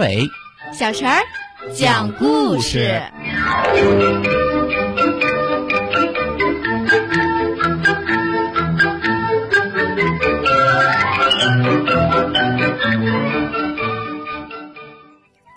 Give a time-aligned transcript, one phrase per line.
[0.00, 0.30] 伟、
[0.72, 1.20] 小陈儿
[1.74, 3.02] 讲故事。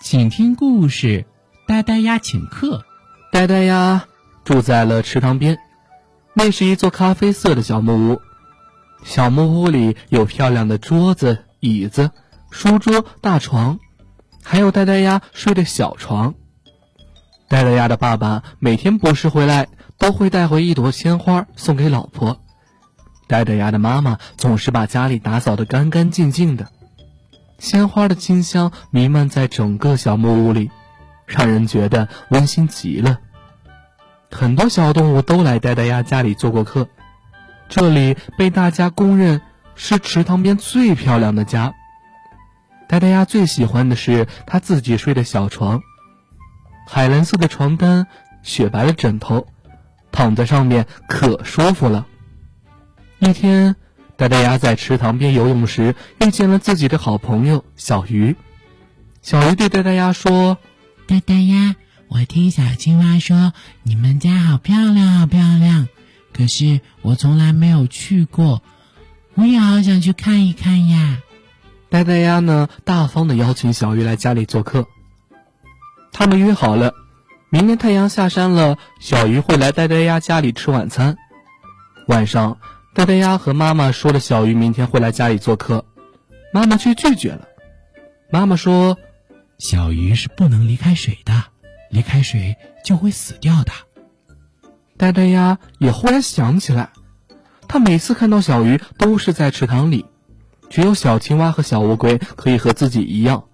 [0.02, 1.24] 请听故事：
[1.66, 2.84] 呆呆鸭请客。
[3.32, 4.04] 呆呆鸭
[4.44, 5.58] 住在了池塘边，
[6.34, 8.20] 那是一座咖啡色的小木屋。
[9.04, 12.10] 小木屋里有漂亮的桌子、椅子、
[12.50, 13.78] 书桌、大床，
[14.44, 16.34] 还有呆呆鸭睡的小床。
[17.48, 22.40] 呆呆鸭的爸爸每天博士回来都会带回一朵鲜花送给老婆。
[23.26, 26.68] 呆呆鸭的妈妈总是把家里打扫得干干净净的，
[27.58, 30.70] 鲜花的清香弥漫在整个小木屋里，
[31.26, 33.18] 让人觉得温馨极了。
[34.30, 36.88] 很多小动物都来呆呆鸭家里做过客，
[37.68, 39.40] 这里被大家公认
[39.74, 41.72] 是池塘边最漂亮的家。
[42.88, 45.82] 呆呆鸭最喜欢的是他自己睡的小床，
[46.86, 48.06] 海蓝色的床单，
[48.42, 49.46] 雪白的枕头，
[50.12, 52.06] 躺在上面可舒服了。
[53.18, 53.76] 一天，
[54.16, 58.36] 呆呆鸭在池塘边游泳时遇见了自己的好朋友小鱼。
[59.22, 60.58] 小鱼对呆呆鸭说
[61.08, 61.76] ：“呆呆鸭。”
[62.08, 65.88] 我听小青蛙说，你们家好漂亮，好漂亮。
[66.32, 68.62] 可是我从来没有去过，
[69.34, 71.18] 我也好想去看一看呀。
[72.04, 74.86] 呆呆鸭呢，大方的邀请小鱼来家里做客。
[76.12, 76.92] 他们约好了，
[77.48, 81.16] 明天太阳下山了，小鱼会来呆呆鸭家里吃晚餐。
[82.06, 82.58] 晚上，
[82.94, 85.86] 呆呆鸭和妈妈说了小鱼明天会来家里做客，
[86.52, 87.48] 妈妈却拒绝了。
[88.30, 88.98] 妈妈说，
[89.58, 91.44] 小鱼是不能离开水的。
[91.90, 93.72] 离开水就会死掉的。
[94.98, 96.90] 呆呆鸭也忽然想起来，
[97.66, 100.04] 他每次看到小鱼都是在池塘里，
[100.74, 103.44] 只有小青蛙和小乌龟可以和自己一样，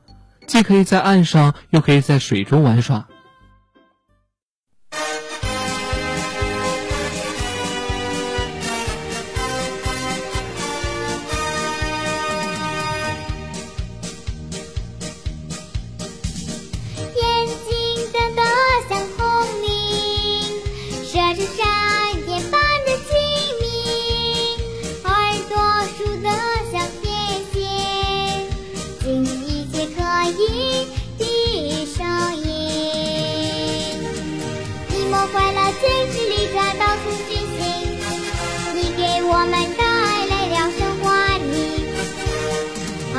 [0.47, 3.09] 既可以在岸上，又可以在水中玩耍。
[35.71, 37.63] 快乐千里里转，到处寻亲，
[38.75, 39.83] 你给我们带
[40.27, 41.05] 来了生活
[41.47, 41.55] 意
[43.17, 43.19] 啊。